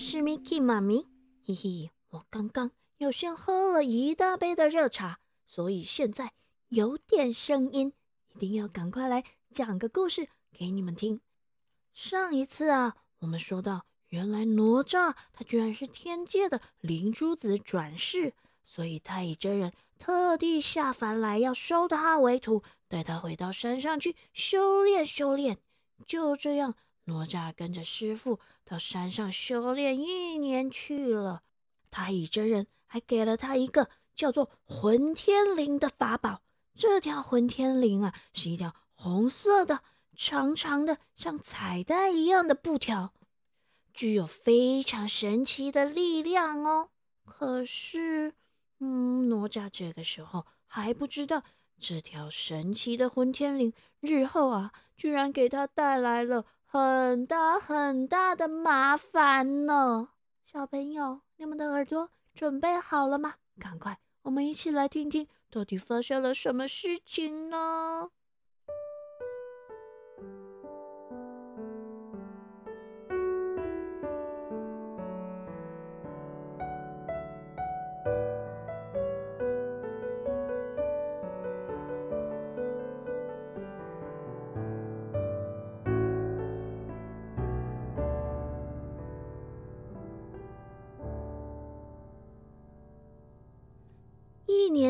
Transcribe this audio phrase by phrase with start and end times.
[0.00, 1.06] 是 Miki 妈咪。
[1.44, 6.32] 嘿嘿，我刚刚有先喝了一大杯的热茶，所以现在
[6.68, 7.92] 有点声音，
[8.34, 11.20] 一定要赶快来讲个故事给你们听。
[11.92, 18.32] 上一次啊，我们说到，原来哪吒他居然是天界的灵珠子转世，
[18.64, 25.58] 所以太乙真人特地下凡来要收他为徒，带他回到山上去修炼修炼。
[26.06, 26.74] 就这样。
[27.10, 31.42] 哪吒跟着师傅到山上修炼一年去了，
[31.90, 36.42] 太乙真人还给了他一个叫做混天绫的法宝。
[36.76, 39.82] 这条混天绫啊，是一条红色的、
[40.14, 43.12] 长长的、像彩带一样的布条，
[43.92, 46.90] 具有非常神奇的力量哦。
[47.24, 48.34] 可是，
[48.78, 51.42] 嗯，哪吒这个时候还不知道，
[51.78, 56.46] 这条神奇的混天绫日后啊，居然给他带来了。
[56.72, 60.10] 很大很大的麻烦呢，
[60.44, 63.34] 小朋友，你们的耳朵准备好了吗？
[63.58, 68.10] 赶快，我们一起来听听，到底发生了什么事情呢？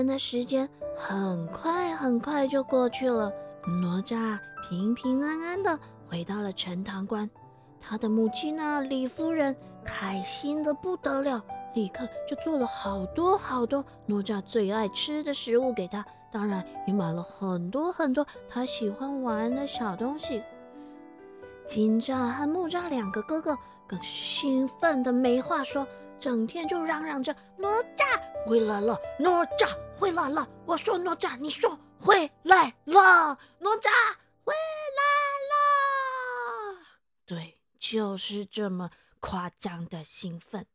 [0.07, 3.33] 的时间很快很快就过去了，
[3.83, 7.29] 哪吒平平安安的回到了陈塘关。
[7.81, 11.43] 他的母亲呢，李夫人开心的不得了，
[11.75, 20.43] 立刻就做了好多好多哪吒最爱吃的食物给他，当然也买了很多很多他喜欢玩的小东西。
[21.67, 25.87] 金吒和木吒两个哥哥更是兴奋的没话说。
[26.21, 27.67] 整天就嚷嚷着哪
[27.97, 30.47] 吒回来了，哪吒回来了。
[30.67, 33.89] 我说哪吒，你说回来了，哪吒
[34.45, 34.53] 回
[34.99, 35.03] 来
[35.51, 36.87] 了。
[37.25, 40.67] 对，就是这么夸张的兴奋。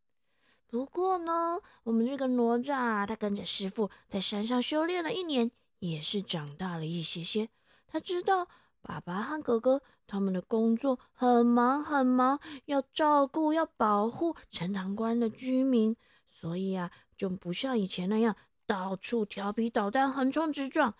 [0.67, 7.49] 不过呢，我们这个哪吒，他跟着师傅在山上修炼了一年，也是长大了一些些。
[7.87, 8.47] 他知道。
[8.87, 15.97] 爸爸和哥哥他们的工作很忙很忙，要照顾要保护陈塘关的居民，
[16.29, 18.35] 所以啊，就不像以前那样
[18.67, 20.93] 到处调皮捣蛋、横冲直撞。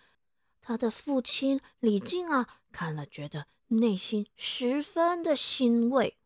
[0.64, 6.18] 他的父亲李靖啊，看了觉得内心十分的欣慰。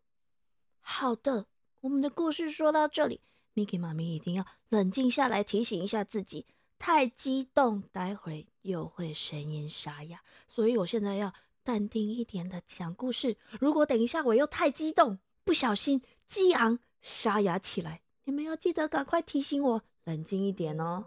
[0.79, 1.47] 好的，
[1.81, 3.19] 我们的故事说到这里
[3.53, 6.45] ，Miki 妈咪一定要冷静下来，提醒一下自己，
[6.77, 11.33] 太激动，待会又会声音沙哑，所以我现在要。
[11.69, 13.37] 淡定一点的讲故事。
[13.59, 21.05] 如果等一下我又太激动，不小心激昂沙哑起来，你们要记得赶快提醒我，冷静一点哦。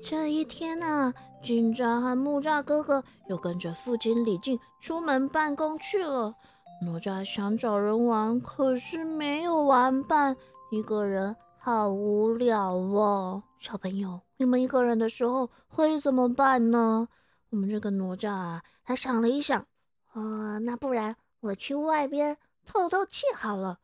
[0.00, 6.32] 这一天啊，金吒和木吒哥哥又跟着父亲李靖出门办公去了。
[6.80, 10.36] 哪吒想找人玩，可是没有玩伴。
[10.70, 17.08] 一个人好无聊哦，小朋友，你们一个人的时候会怎么办呢？
[17.50, 19.64] 我们这个哪吒啊，他想了一想，
[20.12, 23.78] 啊，那不然我去外边透透气好了。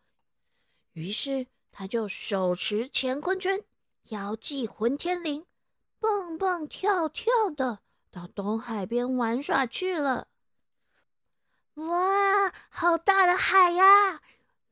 [0.93, 3.63] 于是他就手持乾坤圈，
[4.09, 5.45] 遥祭混天绫，
[6.01, 7.79] 蹦蹦跳跳的
[8.11, 10.27] 到东海边玩耍去了。
[11.75, 14.21] 哇，好大的海呀！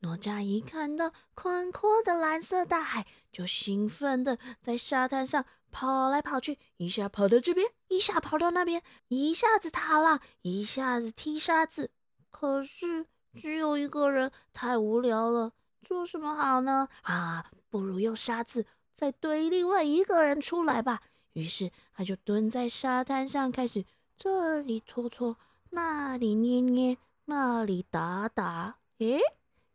[0.01, 11.91] 哪吒一看到宽阔的蓝色大海，就兴奋的在沙滩上跑来跑去，一下跑到这边，一下跑到那边，一下子踏浪，一下子踢沙子。
[12.31, 13.05] 可是
[13.35, 15.53] 只有一个人，太无聊了，
[15.83, 16.89] 做什么好呢？
[17.03, 18.65] 啊，不如用沙子
[18.95, 21.01] 再堆另外一个人出来吧。
[21.33, 23.85] 于是他就蹲在沙滩上，开始
[24.17, 25.37] 这里搓搓，
[25.69, 28.77] 那里捏捏，那里打打。
[28.97, 29.19] 诶。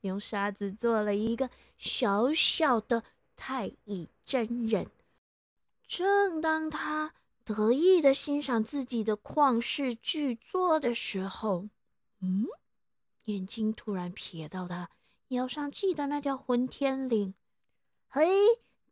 [0.07, 3.03] 用沙子做了一个小小的
[3.37, 4.87] 太乙真人。
[5.87, 7.13] 正当他
[7.45, 11.69] 得意的欣赏自己的旷世巨作的时候，
[12.21, 12.47] 嗯，
[13.27, 14.89] 眼睛突然瞥到他
[15.29, 17.35] 腰上系的那条混天绫。
[18.09, 18.27] 嘿，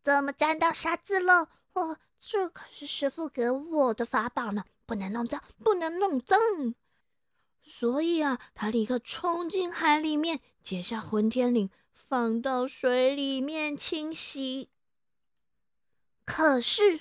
[0.02, 1.48] 怎么沾到沙子了？
[1.72, 6.38] 哦，这可是师傅给我的法宝呢，不能弄脏，不能弄脏。
[7.66, 14.68] 所以啊，他立刻冲进海里面，解下混天绫，放到水里面清洗。
[16.26, 17.00] 可是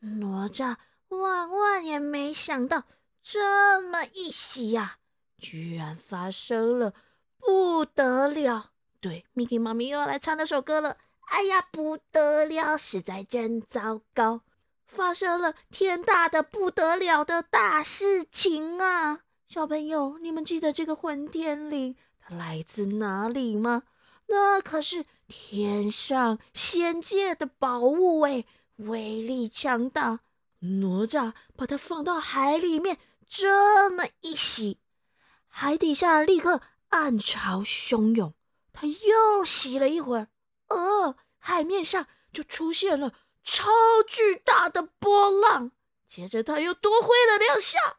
[0.00, 0.76] 哪吒
[1.08, 2.84] 万万也没想到，
[3.22, 4.98] 这么一洗呀，
[5.38, 6.94] 居然发生了
[7.38, 8.70] 不得了！
[9.00, 10.96] 对，Mickey 妈咪又要来唱那首歌了。
[11.28, 14.40] 哎呀，不得了，实在真糟糕，
[14.86, 19.20] 发生了天大的不得了的大事情啊！
[19.48, 23.84] 小朋友，你们记得这个混天绫它来自哪里吗？
[24.26, 28.44] 那可是天上仙界的宝物哎，
[28.76, 30.20] 威力强大。
[30.58, 34.80] 哪吒把它放到海里面，这么一洗，
[35.46, 38.34] 海底下立刻暗潮汹涌。
[38.74, 40.28] 他又洗了一会儿，
[40.68, 43.70] 呃，海面上就出现了超
[44.06, 45.72] 巨大的波浪。
[46.06, 47.97] 接着他又多挥了两下，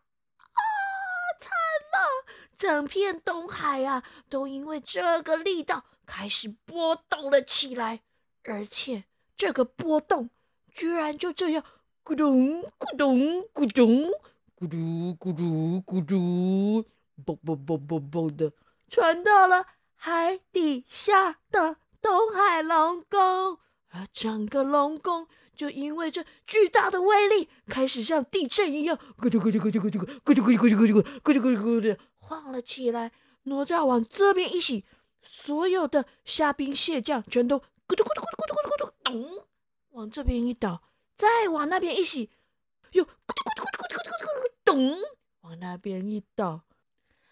[2.60, 8.02] 整片东海啊，都因为这个力道开始波动了起来，
[8.44, 9.06] 而且
[9.38, 10.30] 这个波动
[10.76, 11.64] 居然就这样。
[12.04, 13.18] 咕咚咕咚
[13.54, 14.12] 咕咚
[14.58, 16.84] 咕嘟咕嘟咕嘟，
[17.26, 18.52] 嘣嘣嘣嘣嘣的
[18.90, 19.66] 传到了
[19.96, 23.60] 海底下的东海龙宫，
[23.92, 31.98] 而整个龙宫就因为这巨大的威力，开始像地震一样咕嘟咕嘟咕嘟咕嘟咕嘟咕嘟咕嘟咕嘟咕嘟咕嘟咕嘟的
[32.30, 33.12] 晃了起来。
[33.44, 34.86] 哪吒往这边一洗，
[35.24, 39.48] 所有的虾兵蟹将全都咕嘟咕嘟咕嘟咕嘟咕嘟咚
[39.90, 40.84] 往这边一倒。
[41.16, 42.30] 再往那边一洗，
[42.92, 45.00] 又咕嘟咕嘟咕嘟咕嘟咕嘟咕嘟咚，
[45.42, 46.62] 往那边一倒，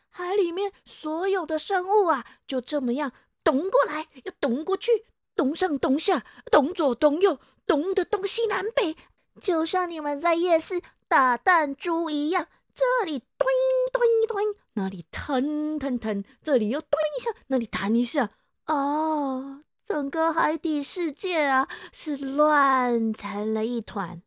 [0.09, 5.05] 海里面所有的生物啊，就这么样咚过来，又咚过去，
[5.35, 8.97] 咚上咚下，咚左咚右，咚的东西南北，
[9.39, 12.47] 就像你们在夜市打弹珠一样，
[12.77, 13.47] 这里咚
[13.91, 14.37] 咚咚，
[14.73, 18.29] 那里腾腾腾，这里又咚一下，那里弹一下，
[18.67, 19.63] 哦。
[19.83, 24.21] 整个海底世界啊，是乱成了一团。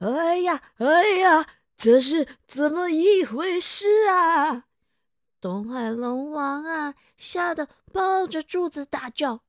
[0.00, 1.46] 哎呀，哎呀，
[1.76, 4.64] 这是怎么一回事啊？
[5.40, 9.40] 东海龙王啊，吓得抱着柱子大叫。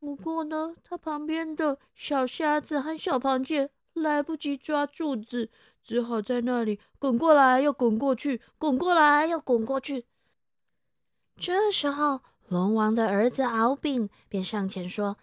[0.00, 5.50] 不过呢，他旁边的小虾子和小螃蟹来不及抓柱子，
[5.82, 10.06] 只好在那里滚过来又滚过去，滚过来又滚过去。
[11.36, 12.20] 这时候。
[12.48, 15.16] 龙王的儿子敖丙便上前说：“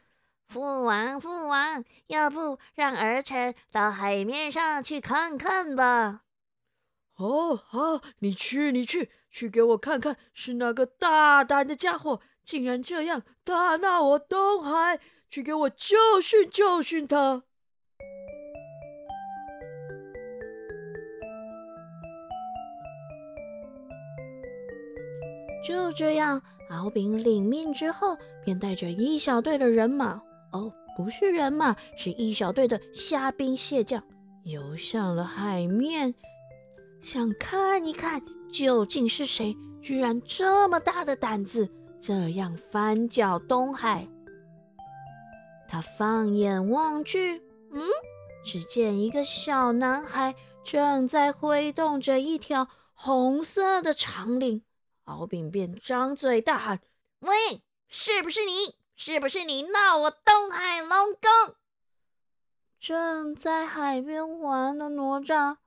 [0.49, 6.23] 父王，父王，要不让儿臣到海面上去看看吧
[7.13, 14.99] ？”“好，好，你去，你去，去给我看看，是哪个大胆的家伙，竟然这样大闹我东海？
[15.29, 17.43] 去给我教训教训他！”
[25.63, 26.41] 就这样。
[26.69, 28.15] 敖丙领命之后，
[28.45, 30.21] 便带着一小队的人马，
[30.51, 34.03] 哦，不是人马，是一小队的虾兵蟹将，
[34.43, 36.13] 游向了海面，
[37.01, 38.21] 想看一看
[38.53, 41.67] 究竟是谁，居然这么大的胆子，
[41.99, 44.07] 这样翻搅东海。
[45.67, 47.41] 他放眼望去，
[47.71, 47.81] 嗯，
[48.43, 54.61] 只见一个小男孩正在挥动着一条红色的长铃。
[55.09, 56.79] 敖丙便张嘴大喊
[57.21, 58.75] ：“喂，是不是你？
[58.95, 61.55] 是不是你闹我东海龙宫？”
[62.79, 65.57] 正在海边玩的哪吒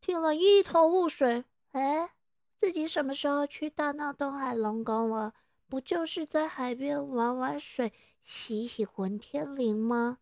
[0.00, 1.44] 听了一头雾水。
[1.72, 2.10] 哎，
[2.56, 5.34] 自己什么时候去大闹东海龙宫了？
[5.68, 10.18] 不就是在海边玩玩水、洗洗混天绫吗？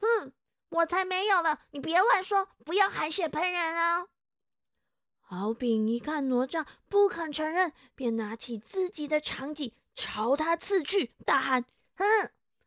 [0.00, 0.32] 哼，
[0.70, 1.58] 我才没有呢！
[1.70, 4.06] 你别乱说，不要含血喷人啊！
[5.28, 11.64] 敖丙一看哪吒不肯承认，便拿起自己的长戟朝他刺去，大喊
[11.96, 12.04] ：“哼，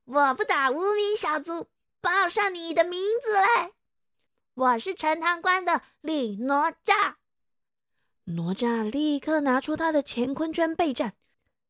[0.06, 1.68] 我不打无名小卒，
[2.01, 3.72] 报上你的名字来！
[4.53, 7.15] 我是陈塘关的李哪吒。”
[8.25, 11.13] 哪吒立刻拿出他的乾坤圈备战。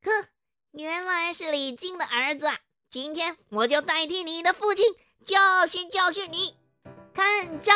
[0.03, 0.27] 哼，
[0.71, 2.60] 原来是李靖的儿子啊！
[2.89, 4.86] 今天我就代替你的父亲
[5.24, 6.57] 教训教训你，
[7.13, 7.71] 看招！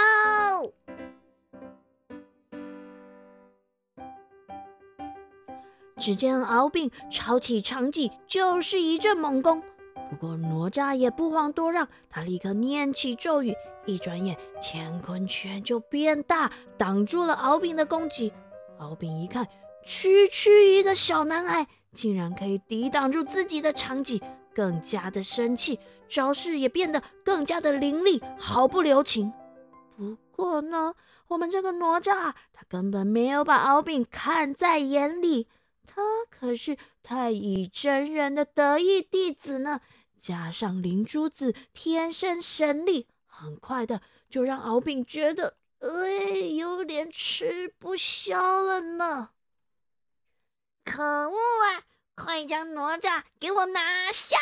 [6.05, 9.59] 只见敖丙抄起长戟，就是一阵猛攻。
[10.11, 13.55] 不过哪吒也不遑多让，他立刻念起咒语，
[13.87, 18.31] 一转眼乾坤圈就变大，挡住了敖丙的攻击。
[18.77, 19.47] 敖丙一看，
[19.83, 24.21] 区区一个小男孩，竟然可以抵挡住自己的长戟，
[24.53, 29.33] 更加的生气，招式也变得更加的凌厉，毫不留情。
[29.97, 30.93] 不过呢，
[31.29, 35.47] 我们这个哪吒，他根本没有把敖丙看在眼里。
[35.85, 39.81] 他可是太乙真人的得意弟子呢，
[40.17, 45.87] 加上灵珠子天生神力，很快的就让敖丙觉得，哎，
[46.55, 49.31] 有点吃不消了呢。
[50.83, 51.83] 可恶啊！
[52.15, 54.37] 快将哪吒给我拿下！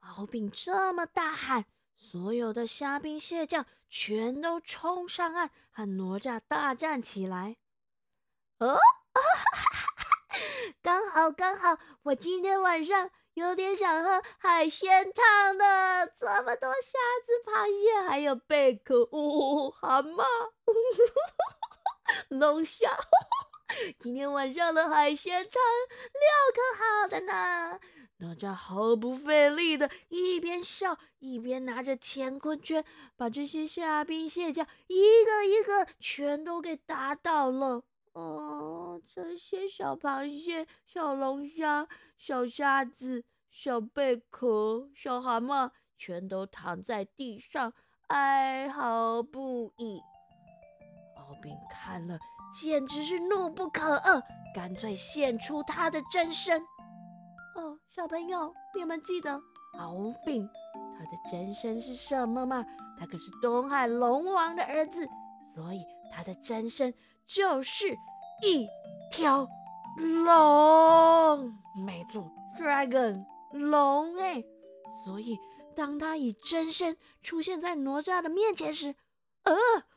[0.00, 1.64] 敖丙这么大喊，
[1.96, 7.56] 所有的虾兵蟹将全都冲上岸，和哪吒大战起来。
[8.58, 8.78] 哦，
[10.82, 16.06] 刚好刚好，我今天晚上有点想喝海鲜汤呢。
[16.06, 20.24] 这么多虾子、螃蟹，还有贝壳、哦，蛤蟆、
[22.28, 22.96] 龙虾。
[23.98, 25.62] 今天晚上的海鲜汤
[26.12, 26.22] 料
[26.54, 27.80] 可好的呢！
[28.18, 32.84] 哪吒毫不费力的一边笑一边拿着乾坤圈，
[33.16, 37.82] 把这些虾兵蟹将一个一个全都给打倒了。
[38.14, 47.72] 哦，这些小螃蟹、小龙虾、小虾子、小贝壳、小蛤蟆，全都躺在地上
[48.08, 50.00] 哀嚎不已。
[51.16, 52.18] 敖丙看了。
[52.52, 54.22] 简直是怒不可遏，
[54.54, 56.62] 干脆现出他的真身。
[57.56, 59.32] 哦，小朋友，你们记得
[59.76, 60.48] 敖丙
[60.96, 62.64] 他的真身是什么吗？
[62.96, 65.04] 他可是东海龙王的儿子，
[65.52, 66.94] 所以他的真身
[67.26, 67.96] 就是
[68.42, 68.66] 一
[69.10, 69.46] 条
[69.96, 71.52] 龙。
[71.86, 74.42] 没错，dragon 龙哎。
[75.04, 75.38] 所以
[75.76, 78.94] 当他以真身出现在哪吒的面前时，
[79.42, 79.56] 呃，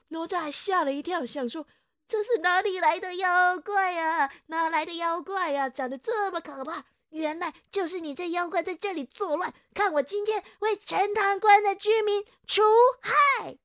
[0.09, 1.65] 哪吒还吓了一跳，想说。
[2.09, 4.31] 这是哪里来的妖怪呀？
[4.45, 5.67] 哪来的妖怪呀？
[5.67, 6.85] 长得这么可怕！
[7.09, 9.53] 原来就是你这妖怪在这里作乱！
[9.73, 12.61] 看我今天为陈塘关的居民除
[13.01, 13.57] 害！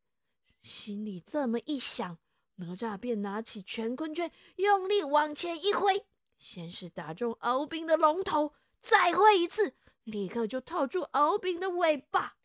[0.61, 2.19] 心里这么一想，
[2.57, 6.05] 哪吒便拿起乾坤圈，用力往前一挥，
[6.39, 12.37] 先是打中敖丙的龙头，再挥一次，立刻就套住敖丙的尾巴。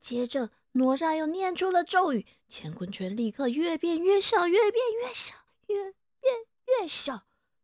[0.00, 5.34] 接着，哪吒又念出了咒语，乾坤圈立刻越变越小，越变越小。
[5.68, 5.82] 越
[6.20, 6.34] 变
[6.80, 7.22] 越小，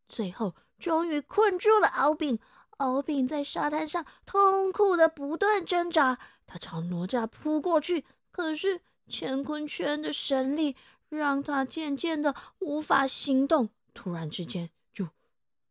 [0.09, 2.39] 最后终于困住了敖丙。
[2.77, 6.17] 敖丙在沙滩上痛苦的不断挣扎，
[6.47, 10.75] 他朝哪吒扑过去，可是乾坤圈的神力
[11.11, 15.09] 让他渐渐的无法行动，突然之间就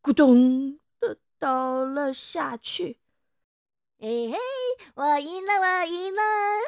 [0.02, 2.98] 咕咚的倒了下去。
[3.98, 4.38] 嘿嘿，
[4.94, 6.22] 我赢了，我赢了！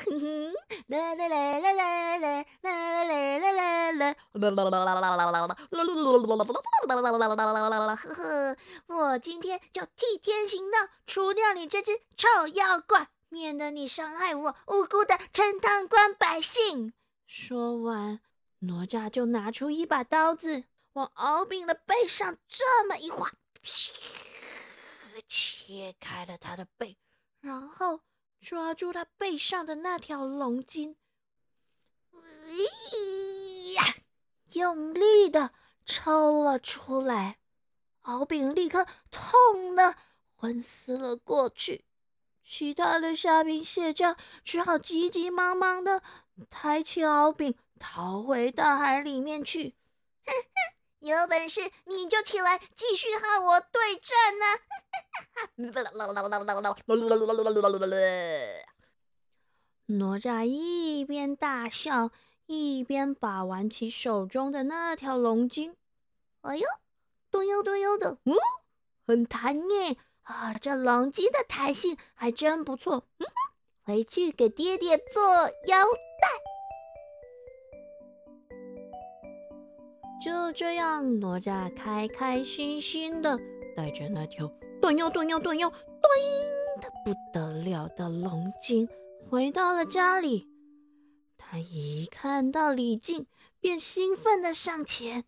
[0.04, 0.52] 哼哼，
[0.88, 2.88] 啦啦啦啦啦啦啦啦啦
[7.68, 7.96] 啦啦啦！
[7.96, 16.92] 呵呵，我今天就替天行道，除掉你这只臭妖怪，免得你伤害我无辜的陈塘关百姓。
[17.26, 18.20] 说完，
[18.64, 23.32] 哪吒就拿出一把刀子，往敖丙的背上这么一划，
[25.28, 26.96] 切开了他的背。
[27.40, 28.00] 然后
[28.40, 30.96] 抓住他背上的那条龙筋，
[34.52, 35.52] 用力的
[35.84, 37.38] 抽了出来。
[38.02, 39.96] 敖丙立刻痛的
[40.34, 41.84] 昏死了过去。
[42.44, 46.02] 其他的虾兵蟹将只好急急忙忙的
[46.50, 49.74] 抬起敖丙，逃回大海里面去。
[50.24, 50.74] 哼哼。
[51.00, 54.44] 有本事你就起来继续和我对战呢！
[59.86, 62.12] 哪吒一边大笑，
[62.46, 65.76] 一边把玩起手中的那条龙筋。
[66.42, 66.68] 哎呦，
[67.32, 68.36] 咚悠咚悠的，嗯，
[69.04, 69.96] 很弹耶！
[70.22, 73.08] 啊，这龙筋的弹性还真不错。
[73.18, 73.26] 嗯，
[73.82, 75.20] 回去给爹爹做
[75.66, 76.28] 腰带。
[80.22, 83.36] 就这样，哪吒开开心心的
[83.76, 84.46] 带着那条
[84.80, 85.80] 断腰、断腰、断腰、断
[86.80, 88.88] 的不得了的龙筋
[89.28, 90.48] 回到了家里。
[91.36, 93.26] 他一看到李靖，
[93.58, 95.24] 便兴奋的上前：“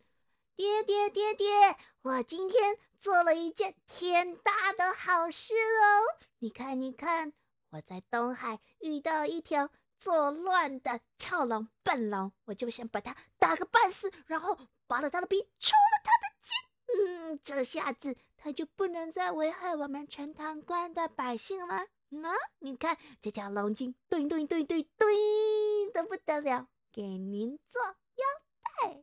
[0.55, 6.23] 爹爹爹爹，我今天做了一件天大的好事哦！
[6.39, 7.33] 你看，你看，
[7.71, 14.57] 我在东海遇到一条作乱的俏龙、笨龙，我就想把它打个半死，然后。”
[14.87, 21.87] 拔了他的皮，抽了他的筋，嗯，这下子他就不能再危害我们陈塘关的百姓了。
[22.11, 28.25] 那你看这条龙筋，对对对对对的不得了，给您做腰
[28.85, 29.03] 带。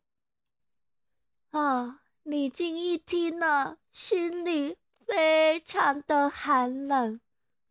[1.59, 2.01] 啊！
[2.23, 7.19] 李靖一听呢，心里非常的寒冷，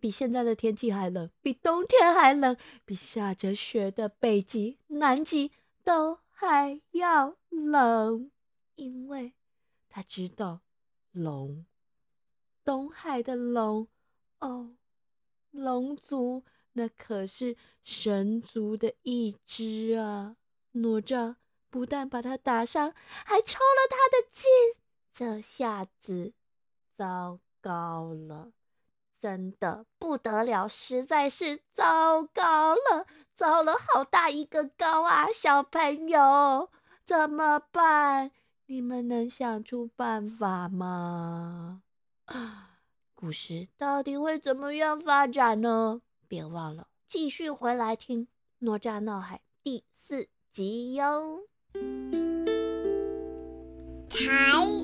[0.01, 5.53] 比现在的天气还冷，比冬天还冷，比下着雪的北极、南极
[5.85, 6.19] 都。
[6.41, 8.31] 还要冷，
[8.75, 9.35] 因为
[9.91, 10.63] 他知道
[11.13, 11.67] 龙，
[12.65, 13.87] 东海的龙
[14.39, 14.75] 哦，
[15.51, 16.43] 龙族
[16.73, 20.39] 那可是神族的一支啊！
[20.73, 21.37] 哪吒
[21.69, 22.95] 不但把他打伤，
[23.27, 24.51] 还抽了他的筋。
[25.13, 26.33] 这下子
[26.97, 28.55] 糟糕了，
[29.19, 33.07] 真的不得了，实在是糟糕了，
[33.41, 35.29] 糟了好大一个糕啊！
[35.33, 36.69] 小朋友
[37.07, 38.33] 怎么办？
[38.67, 41.81] 你们能想出办法吗？
[43.17, 46.03] 故事到底会怎么样发展呢？
[46.29, 48.27] 别忘了继续回来听
[48.59, 51.41] 《哪吒闹海》第四集哟。
[54.11, 54.21] 彩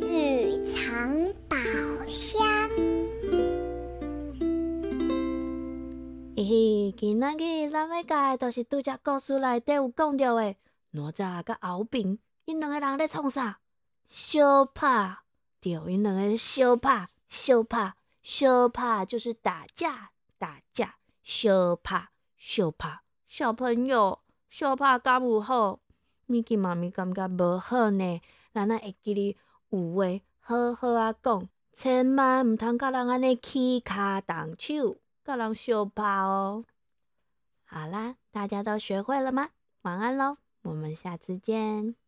[0.00, 1.14] 雨藏
[1.46, 1.56] 宝
[2.08, 2.45] 箱。
[6.38, 10.54] 嘿嘿，今仔日咱要教的都是拄只故事内底有讲到的
[10.90, 13.58] 哪吒甲敖丙，因两个人咧创啥？
[14.06, 15.16] 相拍，
[15.62, 23.00] 对，因两个相拍，相拍，相拍就是打架，打架，相拍，相拍。
[23.26, 24.18] 小朋友，
[24.50, 25.80] 相拍敢有好？
[26.26, 28.20] 咪吉妈咪感觉无好呢。
[28.52, 29.38] 咱会记哩
[29.70, 30.04] 有话
[30.40, 36.64] 好好啊讲，千万毋通甲人安尼起骹动手，个人秀怕哦。
[37.64, 39.50] 好啦，大家都学会了吗？
[39.83, 42.05] 晚安喽，我们下次见。